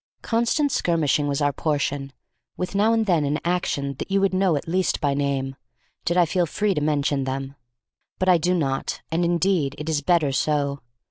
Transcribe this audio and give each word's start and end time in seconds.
Constant 0.23 0.71
skirmishing 0.71 1.27
was 1.27 1.43
our 1.43 1.53
portion, 1.53 2.11
with 2.57 2.73
now 2.73 2.91
and 2.91 3.05
then 3.05 3.23
an 3.23 3.37
action 3.45 3.93
that 3.99 4.09
you 4.09 4.19
would 4.19 4.33
know 4.33 4.55
at 4.55 4.67
least 4.67 4.99
by 4.99 5.13
name, 5.13 5.55
did 6.05 6.17
I 6.17 6.25
feel 6.25 6.47
free 6.47 6.73
to 6.73 6.81
mention 6.81 7.25
them. 7.25 7.53
But 8.17 8.27
I 8.27 8.39
do 8.39 8.55
not, 8.55 9.03
and 9.11 9.23
indeed 9.23 9.75
it 9.77 9.89
is 9.89 10.01
better 10.01 10.31
so. 10.31 10.79